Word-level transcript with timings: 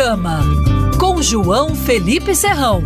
Panorama, 0.00 0.40
com 0.98 1.22
João 1.22 1.74
Felipe 1.74 2.34
Serrão. 2.34 2.82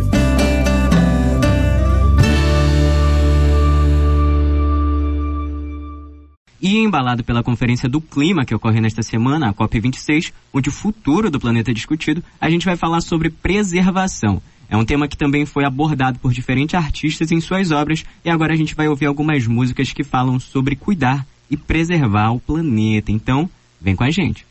E 6.61 6.77
embalado 6.77 7.23
pela 7.23 7.41
Conferência 7.41 7.87
do 7.87 8.01
Clima 8.01 8.43
que 8.43 8.53
ocorre 8.53 8.81
nesta 8.81 9.01
semana, 9.01 9.47
a 9.47 9.53
COP26, 9.53 10.33
onde 10.53 10.67
o 10.67 10.73
futuro 10.73 11.31
do 11.31 11.39
planeta 11.39 11.71
é 11.71 11.73
discutido, 11.73 12.21
a 12.39 12.49
gente 12.49 12.65
vai 12.65 12.75
falar 12.75 12.99
sobre 12.99 13.29
preservação. 13.29 14.41
É 14.69 14.75
um 14.75 14.83
tema 14.83 15.07
que 15.07 15.15
também 15.15 15.45
foi 15.45 15.63
abordado 15.63 16.19
por 16.19 16.33
diferentes 16.33 16.75
artistas 16.75 17.31
em 17.31 17.39
suas 17.39 17.71
obras 17.71 18.03
e 18.25 18.29
agora 18.29 18.51
a 18.51 18.57
gente 18.57 18.75
vai 18.75 18.89
ouvir 18.89 19.05
algumas 19.05 19.47
músicas 19.47 19.93
que 19.93 20.03
falam 20.03 20.37
sobre 20.37 20.75
cuidar 20.75 21.25
e 21.49 21.55
preservar 21.55 22.31
o 22.31 22.41
planeta. 22.41 23.09
Então, 23.09 23.49
vem 23.79 23.95
com 23.95 24.03
a 24.03 24.11
gente. 24.11 24.45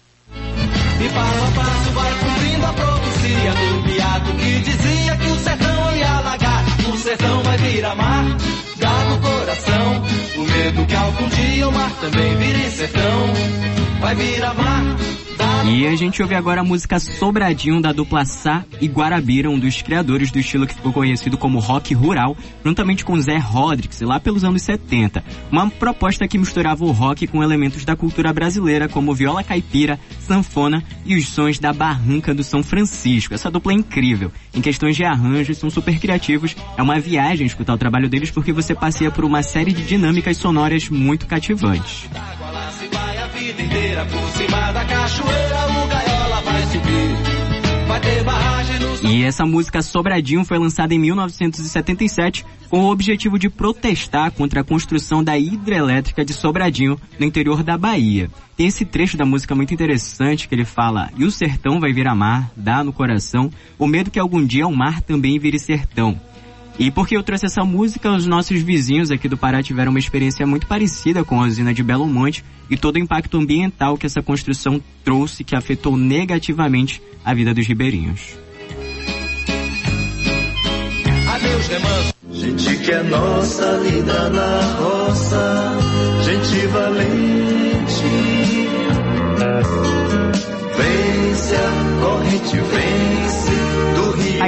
E 0.99 1.94
também 12.01 12.37
vire 12.37 12.71
sertão, 12.71 13.33
vai 14.01 14.15
virar 14.15 14.55
mar. 14.55 15.14
E 15.67 15.87
a 15.87 15.97
gente 15.97 16.21
ouve 16.21 16.35
agora 16.35 16.61
a 16.61 16.65
música 16.65 17.01
Sobradinho 17.01 17.81
da 17.81 17.91
dupla 17.91 18.27
Sá 18.27 18.65
e 18.83 18.87
Guarabira, 18.87 19.49
um 19.51 19.59
dos 19.59 19.81
criadores 19.81 20.31
do 20.31 20.39
estilo 20.39 20.67
que 20.67 20.75
ficou 20.75 20.93
conhecido 20.93 21.39
como 21.39 21.59
rock 21.59 21.95
rural, 21.95 22.37
juntamente 22.63 23.03
com 23.03 23.19
Zé 23.19 23.39
Rodrigues, 23.39 24.03
lá 24.03 24.21
pelos 24.21 24.45
anos 24.45 24.63
70. 24.63 25.25
Uma 25.51 25.71
proposta 25.71 26.29
que 26.29 26.37
misturava 26.37 26.85
o 26.85 26.91
rock 26.91 27.27
com 27.27 27.43
elementos 27.43 27.83
da 27.83 27.97
cultura 27.97 28.31
brasileira, 28.31 28.91
como 28.91 29.15
viola 29.15 29.43
caipira, 29.43 29.99
sanfona 30.21 30.85
e 31.05 31.17
os 31.17 31.29
sons 31.29 31.59
da 31.59 31.73
barranca 31.73 32.35
do 32.35 32.45
São 32.45 32.63
Francisco. 32.63 33.33
Essa 33.33 33.51
dupla 33.51 33.73
é 33.73 33.77
incrível. 33.77 34.31
Em 34.53 34.61
questões 34.61 34.97
de 34.97 35.05
arranjos, 35.05 35.57
são 35.57 35.71
super 35.71 35.99
criativos. 35.99 36.55
É 36.77 36.83
uma 36.83 37.01
viagem 37.01 37.47
escutar 37.47 37.73
o 37.73 37.79
trabalho 37.79 38.09
deles 38.09 38.31
porque 38.31 38.53
você 38.53 38.75
passeia 38.75 39.11
por 39.11 39.25
uma 39.25 39.43
série 39.43 39.73
de 39.73 39.83
dinâmicas 39.83 40.37
sonoras 40.37 40.91
muito 40.91 41.27
cativantes 41.27 42.07
inteira 43.75 44.07
por 44.07 44.29
cima 44.31 44.73
da 44.73 44.85
cachoeira, 44.85 45.67
o 45.67 45.89
gaiola 45.89 46.41
vai 46.43 46.63
subir. 46.67 47.25
E 49.03 49.23
essa 49.23 49.45
música 49.45 49.83
Sobradinho 49.83 50.45
foi 50.45 50.59
lançada 50.59 50.95
em 50.95 50.99
1977 50.99 52.45
com 52.71 52.85
o 52.85 52.91
objetivo 52.91 53.39
de 53.39 53.51
protestar 53.51 54.31
contra 54.33 54.61
a 54.61 54.65
construção 54.65 55.23
da 55.23 55.37
hidrelétrica 55.37 56.25
de 56.25 56.33
Sobradinho 56.33 56.99
no 57.19 57.27
interior 57.27 57.63
da 57.63 57.77
Bahia. 57.77 58.31
Tem 58.57 58.67
esse 58.67 58.85
trecho 58.85 59.17
da 59.17 59.27
música 59.27 59.55
muito 59.55 59.75
interessante 59.75 60.49
que 60.49 60.55
ele 60.55 60.65
fala: 60.65 61.11
"E 61.17 61.25
o 61.25 61.31
sertão 61.31 61.79
vai 61.79 61.93
virar 61.93 62.15
mar, 62.15 62.51
dá 62.57 62.83
no 62.83 62.93
coração, 62.93 63.51
o 63.79 63.87
medo 63.87 64.11
que 64.11 64.19
algum 64.19 64.45
dia 64.45 64.67
o 64.67 64.75
mar 64.75 65.03
também 65.03 65.39
vire 65.39 65.59
sertão". 65.59 66.19
E 66.79 66.91
porque 66.91 67.17
eu 67.17 67.23
trouxe 67.23 67.47
essa 67.47 67.65
música, 67.65 68.11
os 68.11 68.27
nossos 68.27 68.61
vizinhos 68.61 69.11
aqui 69.11 69.29
do 69.29 69.37
Pará 69.37 69.63
tiveram 69.63 69.91
uma 69.91 69.99
experiência 69.99 70.47
muito 70.47 70.67
parecida 70.67 71.25
com 71.25 71.41
a 71.41 71.47
usina 71.47 71.73
de 71.73 71.83
Belo 71.83 72.07
Monte 72.07 72.45
e 72.69 72.77
todo 72.77 72.97
o 72.97 72.99
impacto 72.99 73.39
ambiental 73.39 73.97
que 73.97 74.07
essa 74.07 74.23
construção 74.23 74.83
trouxe 75.05 75.45
que 75.45 75.55
afetou 75.55 75.97
negativamente 75.97 77.01
a 77.25 77.33
vida 77.33 77.55
dos 77.55 77.67
ribeirinhos. 77.67 78.37
Adeus, 81.29 81.67
remanso. 81.69 82.15
Gente 82.33 82.77
que 82.79 82.91
é 82.91 83.03
nossa, 83.05 83.81
lida 83.85 84.29
na 84.31 84.77
roça, 84.77 85.79
gente 86.25 86.67
valente. 86.67 87.64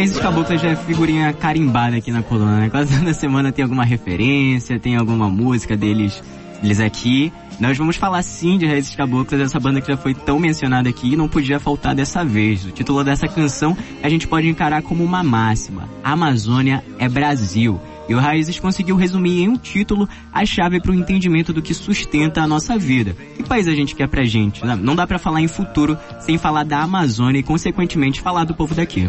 A 0.06 0.08
Isis 0.08 0.20
Cabocla 0.20 0.56
já 0.56 0.68
é 0.68 0.76
figurinha 0.76 1.32
carimbada 1.32 1.96
aqui 1.96 2.12
na 2.12 2.22
coluna, 2.22 2.60
né? 2.60 2.70
Quase 2.70 2.96
toda 2.96 3.12
semana 3.12 3.50
tem 3.50 3.64
alguma 3.64 3.84
referência, 3.84 4.78
tem 4.78 4.94
alguma 4.94 5.28
música 5.28 5.76
deles, 5.76 6.22
deles 6.62 6.78
aqui. 6.78 7.32
Nós 7.58 7.76
vamos 7.76 7.96
falar 7.96 8.22
sim 8.22 8.56
de 8.56 8.66
Raízes 8.66 8.94
Caboclas, 8.94 9.40
essa 9.40 9.58
banda 9.58 9.80
que 9.80 9.88
já 9.88 9.96
foi 9.96 10.14
tão 10.14 10.38
mencionada 10.38 10.88
aqui 10.88 11.14
e 11.14 11.16
não 11.16 11.26
podia 11.26 11.58
faltar 11.58 11.92
dessa 11.92 12.24
vez. 12.24 12.64
O 12.64 12.70
título 12.70 13.02
dessa 13.02 13.26
canção 13.26 13.76
a 14.00 14.08
gente 14.08 14.28
pode 14.28 14.48
encarar 14.48 14.80
como 14.80 15.02
uma 15.02 15.24
máxima: 15.24 15.88
Amazônia 16.04 16.84
é 17.00 17.08
Brasil. 17.08 17.80
E 18.08 18.14
o 18.14 18.18
Raízes 18.20 18.60
conseguiu 18.60 18.96
resumir 18.96 19.42
em 19.42 19.48
um 19.48 19.56
título 19.56 20.08
a 20.32 20.44
chave 20.44 20.80
para 20.80 20.92
o 20.92 20.94
entendimento 20.94 21.52
do 21.52 21.62
que 21.62 21.74
sustenta 21.74 22.42
a 22.42 22.46
nossa 22.46 22.78
vida. 22.78 23.16
Que 23.36 23.42
país 23.42 23.66
a 23.66 23.74
gente 23.74 23.94
quer 23.94 24.08
pra 24.08 24.24
gente? 24.24 24.64
Não 24.64 24.94
dá 24.94 25.06
para 25.06 25.18
falar 25.18 25.40
em 25.40 25.48
futuro 25.48 25.98
sem 26.20 26.38
falar 26.38 26.64
da 26.64 26.80
Amazônia 26.80 27.40
e, 27.40 27.42
consequentemente, 27.42 28.20
falar 28.20 28.44
do 28.44 28.54
povo 28.54 28.74
daqui. 28.74 29.08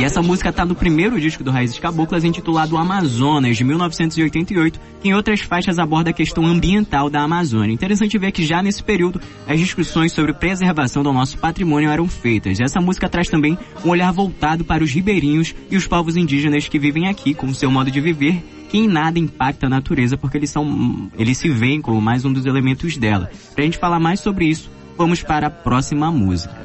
E 0.00 0.04
essa 0.04 0.22
música 0.22 0.50
tá 0.50 0.64
no 0.64 0.74
primeiro 0.74 1.20
disco 1.20 1.44
do 1.44 1.50
Raízes 1.50 1.78
Caboclas, 1.78 2.24
intitulado 2.24 2.78
Amazonas, 2.78 3.58
de 3.58 3.62
1988, 3.62 4.80
que 5.02 5.10
em 5.10 5.14
outras 5.14 5.42
faixas 5.42 5.78
aborda 5.78 6.08
a 6.08 6.12
questão 6.14 6.46
ambiental 6.46 7.10
da 7.10 7.20
Amazônia. 7.20 7.74
Interessante 7.74 8.16
ver 8.16 8.32
que 8.32 8.42
já 8.42 8.62
nesse 8.62 8.82
período, 8.82 9.20
as 9.46 9.60
discussões 9.60 10.12
sobre 10.12 10.32
preservação 10.32 11.02
do 11.02 11.12
nosso 11.12 11.36
patrimônio 11.36 11.90
eram 11.90 12.08
feitas. 12.08 12.58
E 12.58 12.62
essa 12.62 12.80
música 12.80 13.10
traz 13.10 13.28
também 13.28 13.58
um 13.84 13.90
olhar 13.90 14.10
voltado 14.10 14.64
para 14.64 14.82
os 14.82 14.90
ribeirinhos 14.90 15.54
e 15.70 15.76
os 15.76 15.86
povos 15.86 16.16
indígenas 16.16 16.66
que 16.66 16.78
vivem 16.78 17.06
aqui, 17.06 17.34
com 17.34 17.52
seu 17.52 17.70
modo 17.70 17.90
de 17.90 18.00
viver, 18.00 18.42
que 18.70 18.78
em 18.78 18.88
nada 18.88 19.18
impacta 19.18 19.66
a 19.66 19.68
natureza, 19.68 20.16
porque 20.16 20.38
eles 20.38 20.48
são, 20.48 21.10
eles 21.18 21.36
se 21.36 21.50
veem 21.50 21.82
como 21.82 22.00
mais 22.00 22.24
um 22.24 22.32
dos 22.32 22.46
elementos 22.46 22.96
dela. 22.96 23.30
Pra 23.54 23.64
gente 23.64 23.76
falar 23.76 24.00
mais 24.00 24.20
sobre 24.20 24.46
isso, 24.46 24.70
vamos 24.96 25.22
para 25.22 25.48
a 25.48 25.50
próxima 25.50 26.10
música. 26.10 26.56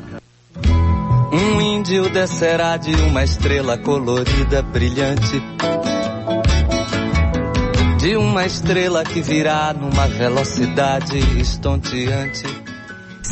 Um 1.33 1.74
índio 1.85 2.09
descerá 2.09 2.77
de 2.77 2.95
uma 2.95 3.23
estrela 3.23 3.77
colorida, 3.77 4.63
brilhante. 4.63 5.39
De 7.99 8.17
uma 8.17 8.43
estrela 8.43 9.03
que 9.03 9.21
virá 9.21 9.71
numa 9.71 10.07
velocidade 10.07 11.19
estonteante. 11.39 12.43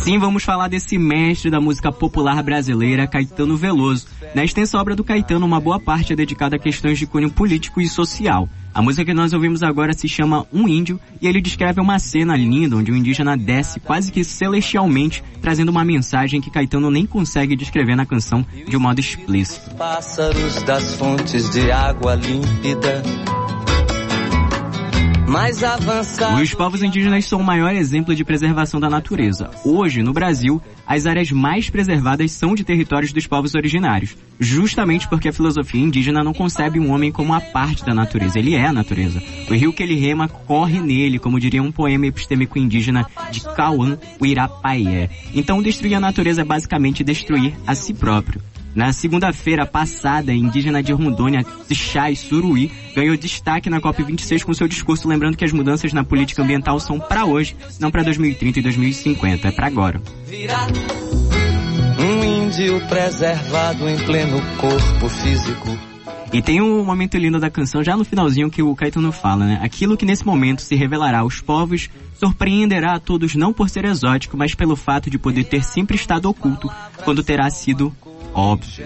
Sim, 0.01 0.17
vamos 0.17 0.43
falar 0.43 0.67
desse 0.67 0.97
mestre 0.97 1.49
da 1.49 1.61
música 1.61 1.91
popular 1.91 2.41
brasileira, 2.43 3.07
Caetano 3.07 3.55
Veloso. 3.55 4.07
Na 4.35 4.43
extensa 4.43 4.77
obra 4.77 4.95
do 4.95 5.03
Caetano, 5.03 5.45
uma 5.45 5.61
boa 5.61 5.79
parte 5.79 6.11
é 6.11 6.15
dedicada 6.15 6.57
a 6.57 6.59
questões 6.59 6.99
de 6.99 7.05
cunho 7.05 7.29
político 7.29 7.79
e 7.79 7.87
social. 7.87 8.49
A 8.73 8.81
música 8.81 9.05
que 9.05 9.13
nós 9.13 9.31
ouvimos 9.33 9.61
agora 9.61 9.93
se 9.93 10.09
chama 10.09 10.47
Um 10.51 10.67
Índio 10.67 10.99
e 11.21 11.27
ele 11.27 11.39
descreve 11.39 11.79
uma 11.79 11.99
cena 11.99 12.35
linda 12.35 12.75
onde 12.75 12.91
o 12.91 12.95
indígena 12.97 13.37
desce 13.37 13.79
quase 13.79 14.11
que 14.11 14.23
celestialmente, 14.23 15.23
trazendo 15.41 15.69
uma 15.69 15.85
mensagem 15.85 16.41
que 16.41 16.49
Caetano 16.49 16.89
nem 16.89 17.05
consegue 17.05 17.55
descrever 17.55 17.95
na 17.95 18.05
canção 18.05 18.45
de 18.67 18.75
um 18.75 18.79
modo 18.79 18.99
explícito. 18.99 19.75
Pássaros 19.75 20.63
das 20.63 20.95
fontes 20.95 21.49
de 21.51 21.71
água 21.71 22.15
límpida 22.15 23.03
mais 25.33 25.63
avançado. 25.63 26.39
Os 26.39 26.53
povos 26.53 26.83
indígenas 26.83 27.25
são 27.25 27.39
o 27.39 27.43
maior 27.43 27.73
exemplo 27.73 28.13
de 28.13 28.23
preservação 28.23 28.79
da 28.79 28.87
natureza. 28.87 29.49
Hoje, 29.65 30.03
no 30.03 30.13
Brasil, 30.13 30.61
as 30.85 31.07
áreas 31.07 31.31
mais 31.31 31.71
preservadas 31.71 32.31
são 32.31 32.53
de 32.53 32.63
territórios 32.63 33.11
dos 33.11 33.25
povos 33.25 33.55
originários, 33.55 34.15
justamente 34.39 35.07
porque 35.07 35.29
a 35.29 35.33
filosofia 35.33 35.81
indígena 35.81 36.23
não 36.23 36.33
concebe 36.35 36.79
um 36.79 36.91
homem 36.91 37.11
como 37.11 37.33
a 37.33 37.41
parte 37.41 37.83
da 37.83 37.95
natureza, 37.95 38.37
ele 38.37 38.53
é 38.53 38.67
a 38.67 38.71
natureza. 38.71 39.23
O 39.49 39.55
rio 39.55 39.73
que 39.73 39.81
ele 39.81 39.95
rema 39.95 40.27
corre 40.27 40.79
nele, 40.79 41.17
como 41.17 41.39
diria 41.39 41.63
um 41.63 41.71
poema 41.71 42.05
epistêmico 42.05 42.59
indígena 42.59 43.07
de 43.31 43.41
Cauã 43.41 43.97
Uirapaié. 44.21 45.09
Então, 45.33 45.63
destruir 45.63 45.95
a 45.95 45.99
natureza 45.99 46.41
é 46.41 46.45
basicamente 46.45 47.03
destruir 47.03 47.55
a 47.65 47.73
si 47.73 47.91
próprio. 47.91 48.39
Na 48.75 48.91
segunda-feira 48.91 49.67
passada, 49.67 50.31
a 50.31 50.35
indígena 50.35 50.81
de 50.81 50.91
Rondônia, 50.91 51.45
Tchai 51.69 52.15
Suruí, 52.15 52.71
ganhou 52.95 53.15
destaque 53.15 53.69
na 53.69 53.79
COP26 53.79 54.43
com 54.43 54.53
seu 54.53 54.67
discurso 54.67 55.07
lembrando 55.07 55.37
que 55.37 55.45
as 55.45 55.51
mudanças 55.51 55.93
na 55.93 56.03
política 56.03 56.41
ambiental 56.41 56.79
são 56.79 56.99
para 56.99 57.23
hoje, 57.23 57.55
não 57.79 57.91
para 57.91 58.01
2030 58.01 58.59
e 58.59 58.61
2050, 58.63 59.47
é 59.47 59.51
para 59.51 59.67
agora. 59.67 60.01
Um 61.99 62.45
índio 62.45 62.81
preservado 62.87 63.87
em 63.87 63.97
pleno 64.05 64.41
corpo 64.57 65.07
físico. 65.07 65.69
E 66.33 66.41
tem 66.41 66.59
um 66.59 66.83
momento 66.83 67.15
lindo 67.15 67.39
da 67.39 67.51
canção, 67.51 67.83
já 67.83 67.95
no 67.95 68.03
finalzinho, 68.03 68.49
que 68.49 68.63
o 68.63 68.75
Caetano 68.75 69.11
fala, 69.11 69.45
né? 69.45 69.59
Aquilo 69.61 69.95
que 69.95 70.03
nesse 70.03 70.25
momento 70.25 70.63
se 70.63 70.73
revelará 70.73 71.19
aos 71.19 71.39
povos 71.39 71.91
surpreenderá 72.15 72.95
a 72.95 72.99
todos 72.99 73.35
não 73.35 73.53
por 73.53 73.69
ser 73.69 73.85
exótico, 73.85 74.35
mas 74.35 74.55
pelo 74.55 74.75
fato 74.75 75.11
de 75.11 75.19
poder 75.19 75.43
ter 75.43 75.63
sempre 75.63 75.95
estado 75.95 76.27
oculto 76.27 76.71
quando 77.03 77.23
terá 77.23 77.47
sido 77.51 77.95
óbvio. 78.35 78.85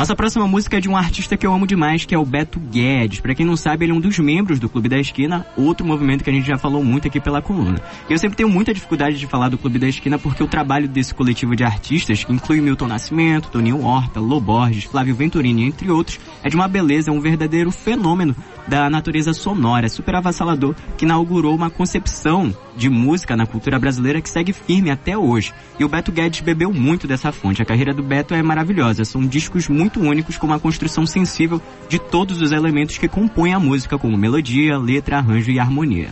Nossa 0.00 0.16
próxima 0.16 0.48
música 0.48 0.78
é 0.78 0.80
de 0.80 0.88
um 0.88 0.96
artista 0.96 1.36
que 1.36 1.46
eu 1.46 1.52
amo 1.52 1.66
demais, 1.66 2.06
que 2.06 2.14
é 2.14 2.18
o 2.18 2.24
Beto 2.24 2.58
Guedes. 2.58 3.20
Para 3.20 3.34
quem 3.34 3.44
não 3.44 3.54
sabe, 3.54 3.84
ele 3.84 3.92
é 3.92 3.94
um 3.94 4.00
dos 4.00 4.18
membros 4.18 4.58
do 4.58 4.66
Clube 4.66 4.88
da 4.88 4.98
Esquina, 4.98 5.46
outro 5.58 5.84
movimento 5.84 6.24
que 6.24 6.30
a 6.30 6.32
gente 6.32 6.46
já 6.46 6.56
falou 6.56 6.82
muito 6.82 7.06
aqui 7.06 7.20
pela 7.20 7.42
coluna. 7.42 7.78
Eu 8.08 8.16
sempre 8.16 8.34
tenho 8.34 8.48
muita 8.48 8.72
dificuldade 8.72 9.18
de 9.18 9.26
falar 9.26 9.50
do 9.50 9.58
Clube 9.58 9.78
da 9.78 9.86
Esquina 9.86 10.18
porque 10.18 10.42
o 10.42 10.46
trabalho 10.46 10.88
desse 10.88 11.14
coletivo 11.14 11.54
de 11.54 11.64
artistas, 11.64 12.24
que 12.24 12.32
inclui 12.32 12.62
Milton 12.62 12.86
Nascimento, 12.86 13.50
Toninho 13.50 13.84
Horta, 13.84 14.20
Loborges, 14.20 14.84
Flávio 14.84 15.14
Venturini, 15.14 15.64
entre 15.64 15.90
outros, 15.90 16.18
é 16.42 16.48
de 16.48 16.56
uma 16.56 16.66
beleza, 16.66 17.10
é 17.10 17.12
um 17.12 17.20
verdadeiro 17.20 17.70
fenômeno 17.70 18.34
da 18.66 18.88
natureza 18.88 19.34
sonora, 19.34 19.88
super 19.88 20.14
avassalador, 20.14 20.74
que 20.96 21.04
inaugurou 21.04 21.54
uma 21.54 21.68
concepção 21.68 22.54
de 22.76 22.88
música 22.88 23.36
na 23.36 23.44
cultura 23.44 23.78
brasileira 23.78 24.20
que 24.20 24.30
segue 24.30 24.52
firme 24.52 24.90
até 24.90 25.18
hoje. 25.18 25.52
E 25.78 25.84
o 25.84 25.88
Beto 25.88 26.12
Guedes 26.12 26.40
bebeu 26.40 26.72
muito 26.72 27.06
dessa 27.06 27.32
fonte. 27.32 27.60
A 27.60 27.64
carreira 27.64 27.92
do 27.92 28.02
Beto 28.02 28.32
é 28.32 28.42
maravilhosa. 28.42 29.04
São 29.04 29.26
discos 29.26 29.68
muito 29.68 29.89
únicos 29.98 30.36
com 30.36 30.46
uma 30.46 30.60
construção 30.60 31.06
sensível 31.06 31.60
de 31.88 31.98
todos 31.98 32.40
os 32.40 32.52
elementos 32.52 32.98
que 32.98 33.08
compõem 33.08 33.54
a 33.54 33.58
música, 33.58 33.98
como 33.98 34.16
melodia, 34.16 34.78
letra, 34.78 35.18
arranjo 35.18 35.50
e 35.50 35.58
harmonia. 35.58 36.10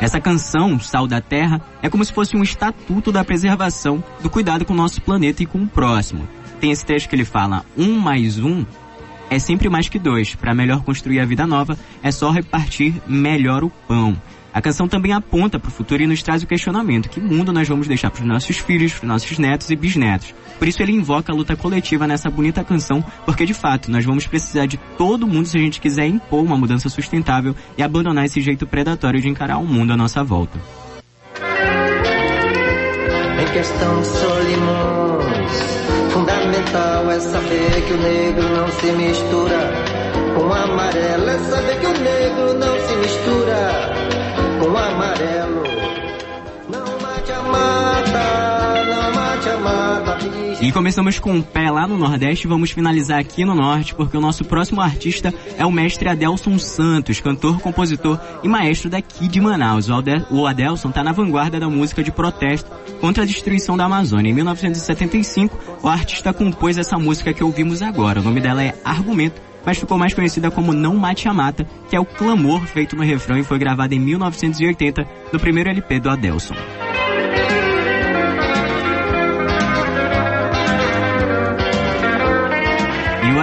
Essa 0.00 0.20
canção, 0.20 0.78
Sal 0.78 1.06
da 1.06 1.20
Terra, 1.20 1.60
é 1.82 1.90
como 1.90 2.04
se 2.04 2.12
fosse 2.12 2.36
um 2.36 2.42
estatuto 2.42 3.10
da 3.10 3.24
preservação, 3.24 4.02
do 4.22 4.30
cuidado 4.30 4.64
com 4.64 4.72
o 4.72 4.76
nosso 4.76 5.02
planeta 5.02 5.42
e 5.42 5.46
com 5.46 5.58
o 5.58 5.68
próximo. 5.68 6.28
Tem 6.60 6.70
esse 6.70 6.86
trecho 6.86 7.08
que 7.08 7.14
ele 7.14 7.24
fala: 7.24 7.64
um 7.76 7.98
mais 7.98 8.38
um 8.38 8.64
é 9.30 9.38
sempre 9.38 9.68
mais 9.68 9.88
que 9.88 9.98
dois. 9.98 10.34
Para 10.34 10.54
melhor 10.54 10.82
construir 10.82 11.20
a 11.20 11.24
vida 11.24 11.46
nova, 11.46 11.76
é 12.02 12.10
só 12.10 12.30
repartir 12.30 12.94
melhor 13.06 13.64
o 13.64 13.70
pão. 13.70 14.16
A 14.52 14.62
canção 14.62 14.88
também 14.88 15.12
aponta 15.12 15.58
para 15.58 15.68
o 15.68 15.72
futuro 15.72 16.02
e 16.02 16.06
nos 16.06 16.22
traz 16.22 16.42
o 16.42 16.46
questionamento: 16.46 17.08
que 17.08 17.20
mundo 17.20 17.52
nós 17.52 17.68
vamos 17.68 17.86
deixar 17.86 18.10
para 18.10 18.22
os 18.22 18.26
nossos 18.28 18.58
filhos, 18.58 18.92
para 18.92 19.04
os 19.04 19.08
nossos 19.08 19.38
netos 19.38 19.70
e 19.70 19.76
bisnetos? 19.76 20.34
Por 20.58 20.66
isso 20.66 20.82
ele 20.82 20.92
invoca 20.92 21.32
a 21.32 21.36
luta 21.36 21.54
coletiva 21.54 22.06
nessa 22.06 22.28
bonita 22.28 22.64
canção, 22.64 23.04
porque 23.24 23.46
de 23.46 23.54
fato 23.54 23.90
nós 23.90 24.04
vamos 24.04 24.26
precisar 24.26 24.66
de 24.66 24.76
todo 24.96 25.26
mundo 25.26 25.46
se 25.46 25.56
a 25.56 25.60
gente 25.60 25.80
quiser 25.80 26.06
impor 26.06 26.42
uma 26.42 26.56
mudança 26.56 26.88
sustentável 26.88 27.54
e 27.76 27.82
abandonar 27.82 28.24
esse 28.24 28.40
jeito 28.40 28.66
predatório 28.66 29.20
de 29.20 29.28
encarar 29.28 29.58
o 29.58 29.66
mundo 29.66 29.92
à 29.92 29.96
nossa 29.96 30.24
volta. 30.24 30.58
Em 33.40 33.52
questão 33.52 34.00
de 34.00 34.06
Solimões, 34.06 35.52
fundamental 36.10 37.10
é 37.10 37.20
saber 37.20 37.86
que 37.86 37.92
o 37.92 37.96
negro 37.98 38.48
não 38.56 38.68
se 38.68 38.86
mistura 38.92 39.72
com 40.34 40.48
o 40.48 40.52
amarelo, 40.52 41.28
é 41.28 41.38
saber 41.38 41.78
que 41.78 41.86
o 41.86 41.92
negro 41.92 42.54
não 42.54 42.80
se 42.80 42.96
mistura 42.96 44.07
com 44.58 44.76
amarelo. 44.76 45.62
Não 46.68 47.00
mate 47.00 47.32
a 47.32 47.42
mata, 47.42 48.84
não 48.84 49.14
mate 49.14 49.48
a 49.48 49.58
mata. 49.58 50.18
E 50.60 50.72
começamos 50.72 51.20
com 51.20 51.38
o 51.38 51.42
pé 51.42 51.70
lá 51.70 51.86
no 51.86 51.96
Nordeste 51.96 52.48
vamos 52.48 52.72
finalizar 52.72 53.20
aqui 53.20 53.44
no 53.44 53.54
Norte, 53.54 53.94
porque 53.94 54.16
o 54.16 54.20
nosso 54.20 54.44
próximo 54.44 54.80
artista 54.80 55.32
é 55.56 55.64
o 55.64 55.70
mestre 55.70 56.08
Adelson 56.08 56.58
Santos, 56.58 57.20
cantor, 57.20 57.60
compositor 57.60 58.18
e 58.42 58.48
maestro 58.48 58.90
daqui 58.90 59.28
de 59.28 59.40
Manaus. 59.40 59.88
O 60.30 60.46
Adelson 60.46 60.88
está 60.88 61.04
na 61.04 61.12
vanguarda 61.12 61.60
da 61.60 61.70
música 61.70 62.02
de 62.02 62.10
protesto 62.10 62.68
contra 63.00 63.22
a 63.22 63.26
destruição 63.26 63.76
da 63.76 63.84
Amazônia. 63.84 64.30
Em 64.30 64.34
1975, 64.34 65.56
o 65.82 65.88
artista 65.88 66.32
compôs 66.32 66.76
essa 66.76 66.98
música 66.98 67.32
que 67.32 67.44
ouvimos 67.44 67.80
agora. 67.80 68.20
O 68.20 68.24
nome 68.24 68.40
dela 68.40 68.62
é 68.62 68.74
Argumento 68.84 69.47
mas 69.68 69.76
ficou 69.76 69.98
mais 69.98 70.14
conhecida 70.14 70.50
como 70.50 70.72
Não 70.72 70.96
Mate 70.96 71.28
a 71.28 71.34
Mata, 71.34 71.66
que 71.90 71.94
é 71.94 72.00
o 72.00 72.04
clamor 72.06 72.62
feito 72.62 72.96
no 72.96 73.02
refrão 73.02 73.36
e 73.36 73.44
foi 73.44 73.58
gravada 73.58 73.94
em 73.94 73.98
1980 73.98 75.06
no 75.30 75.38
primeiro 75.38 75.68
LP 75.68 76.00
do 76.00 76.08
Adelson. 76.08 76.54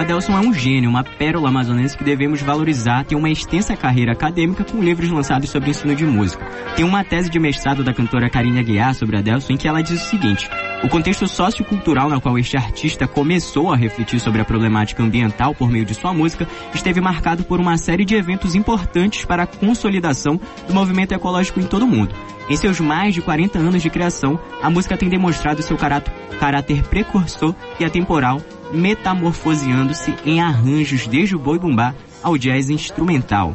Adelson 0.06 0.38
é 0.38 0.40
um 0.40 0.54
gênio, 0.54 0.88
uma 0.88 1.02
pérola 1.02 1.48
amazonense 1.48 1.98
que 1.98 2.04
devemos 2.04 2.40
valorizar. 2.40 3.04
Tem 3.04 3.18
uma 3.18 3.28
extensa 3.28 3.76
carreira 3.76 4.12
acadêmica 4.12 4.62
com 4.62 4.80
livros 4.80 5.10
lançados 5.10 5.50
sobre 5.50 5.70
ensino 5.70 5.96
de 5.96 6.06
música. 6.06 6.46
Tem 6.76 6.84
uma 6.84 7.02
tese 7.02 7.28
de 7.28 7.40
mestrado 7.40 7.82
da 7.82 7.92
cantora 7.92 8.30
Karine 8.30 8.60
Aguiar 8.60 8.94
sobre 8.94 9.16
Adelson 9.16 9.54
em 9.54 9.56
que 9.56 9.66
ela 9.66 9.82
diz 9.82 10.00
o 10.00 10.08
seguinte: 10.08 10.48
o 10.84 10.88
contexto 10.88 11.26
sociocultural 11.26 12.08
na 12.08 12.20
qual 12.20 12.38
este 12.38 12.56
artista 12.56 13.08
começou 13.08 13.72
a 13.72 13.76
refletir 13.76 14.20
sobre 14.20 14.40
a 14.40 14.44
problemática 14.44 15.02
ambiental 15.02 15.56
por 15.56 15.68
meio 15.68 15.84
de 15.84 15.94
sua 15.94 16.14
música 16.14 16.46
esteve 16.72 17.00
marcado 17.00 17.42
por 17.42 17.58
uma 17.58 17.76
série 17.76 18.04
de 18.04 18.14
eventos 18.14 18.54
importantes 18.54 19.24
para 19.24 19.42
a 19.42 19.46
consolidação 19.48 20.40
do 20.68 20.72
movimento 20.72 21.14
ecológico 21.14 21.58
em 21.58 21.64
todo 21.64 21.82
o 21.82 21.88
mundo. 21.88 22.14
Em 22.48 22.56
seus 22.56 22.78
mais 22.78 23.12
de 23.12 23.22
40 23.22 23.58
anos 23.58 23.82
de 23.82 23.90
criação, 23.90 24.38
a 24.62 24.70
música 24.70 24.96
tem 24.96 25.08
demonstrado 25.08 25.62
seu 25.62 25.76
caráter, 25.76 26.12
caráter 26.38 26.84
precursor 26.84 27.52
e 27.80 27.84
atemporal, 27.84 28.40
metamorfoseando-se 28.72 30.14
em 30.24 30.40
arranjos 30.40 31.06
desde 31.06 31.36
o 31.36 31.38
boi 31.38 31.58
bumbá 31.58 31.94
ao 32.22 32.36
jazz 32.36 32.70
instrumental. 32.70 33.54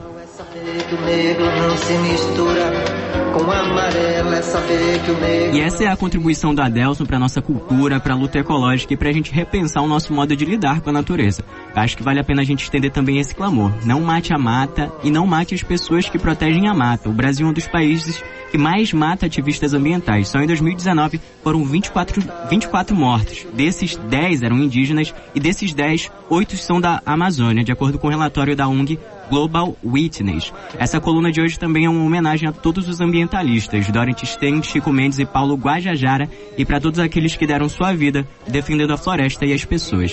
E 5.54 5.60
essa 5.62 5.84
é 5.84 5.88
a 5.88 5.96
contribuição 5.96 6.54
da 6.54 6.66
Adelson 6.66 7.06
para 7.06 7.20
nossa 7.20 7.42
cultura, 7.42 8.00
para 8.00 8.14
a 8.14 8.18
luta 8.18 8.40
ecológica 8.40 8.94
e 8.94 8.98
para 8.98 9.10
a 9.10 9.14
gente 9.14 9.32
repensar 9.32 9.82
o 9.82 9.88
nosso 9.88 10.14
modo 10.14 10.36
de 10.36 10.46
lidar 10.46 10.82
com 10.82 10.90
a 10.90 10.94
natureza. 10.94 11.44
Acho 11.76 11.98
que 11.98 12.04
vale 12.04 12.20
a 12.20 12.24
pena 12.24 12.42
a 12.42 12.46
gente 12.46 12.64
estender 12.64 12.92
também 12.92 13.20
esse 13.20 13.34
clamor. 13.34 13.72
Não 13.86 14.02
mate 14.02 14.34
a 14.34 14.38
mata 14.38 14.92
e 15.04 15.10
não 15.10 15.26
mate 15.26 15.56
as 15.56 15.64
pessoas 15.64 16.10
que 16.10 16.20
protegem 16.20 16.68
a 16.68 16.74
mata. 16.74 17.10
O 17.10 17.14
Brasil 17.14 17.48
é 17.48 17.50
um 17.50 17.54
dos 17.54 17.68
países 17.68 18.24
que 18.52 18.58
mais 18.58 18.92
mata 18.92 19.26
ativistas 19.26 19.74
ambientais. 19.74 20.28
Só 20.28 20.40
em 20.40 20.48
2019 20.48 21.22
foram 21.42 21.64
24, 21.64 22.22
24 22.50 22.96
mortos. 22.96 23.48
Desses 23.54 23.96
10 23.96 24.44
eram 24.44 24.58
indígenas 24.58 25.16
e 25.34 25.40
desses 25.40 25.74
10, 25.74 26.12
8 26.30 26.58
são 26.58 26.82
da 26.82 27.02
Amazônia, 27.06 27.64
de 27.64 27.72
acordo 27.72 27.98
com 27.98 28.08
o 28.08 28.10
relatório 28.10 28.56
da 28.56 28.68
ONG 28.68 29.00
Global 29.32 29.78
Witness. 29.82 30.52
Essa 30.78 31.00
coluna 31.00 31.32
de 31.32 31.40
hoje 31.40 31.58
também 31.58 31.86
é 31.86 31.90
uma 31.90 32.04
homenagem 32.04 32.50
a 32.50 32.52
todos 32.52 32.90
os 32.90 33.00
ambientalistas, 33.00 33.90
Dorothy 33.90 34.26
Stein, 34.26 34.62
Chico 34.62 34.92
Mendes 34.92 35.20
e 35.20 35.26
Paulo 35.26 35.56
Guajajara, 35.56 36.30
e 36.58 36.66
para 36.66 36.82
todos 36.82 37.00
aqueles 37.00 37.38
que 37.38 37.48
deram 37.48 37.70
sua 37.70 37.94
vida 37.94 38.28
defendendo 38.46 38.92
a 38.92 38.98
floresta 38.98 39.46
e 39.46 39.54
as 39.54 39.64
pessoas. 39.64 40.12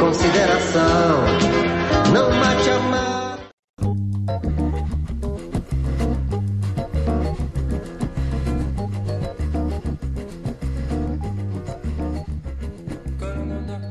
consideração, 0.00 1.57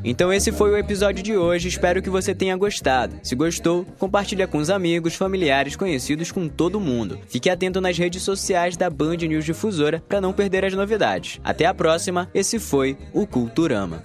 Então 0.10 0.32
esse 0.32 0.54
foi 0.54 0.72
o 0.72 0.78
episódio 0.78 1.22
de 1.22 1.36
hoje, 1.36 1.68
espero 1.68 2.02
que 2.02 2.10
você 2.10 2.34
tenha 2.34 2.56
gostado. 2.56 3.20
Se 3.22 3.36
gostou, 3.36 3.86
compartilha 4.00 4.48
com 4.48 4.58
os 4.58 4.70
amigos, 4.70 5.16
familiares, 5.16 5.76
conhecidos, 5.76 6.32
com 6.32 6.48
todo 6.48 6.80
mundo. 6.80 7.20
Fique 7.28 7.50
atento 7.50 7.82
nas 7.82 7.98
redes 7.98 8.24
sociais 8.24 8.78
da 8.78 8.90
Band 8.90 9.18
News 9.18 9.44
Difusora 9.44 10.02
para 10.08 10.22
não 10.22 10.32
perder 10.32 10.64
as 10.64 10.74
novidades. 10.74 11.42
Até 11.44 11.66
a 11.66 11.74
próxima, 11.74 12.30
esse 12.34 12.58
foi 12.58 12.98
o 13.12 13.28
Culturama. 13.28 14.02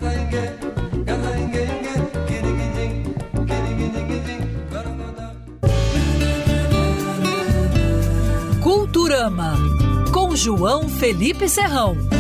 Culturama 8.61 9.55
com 10.13 10.35
João 10.35 10.89
Felipe 10.89 11.49
Serrão. 11.49 12.12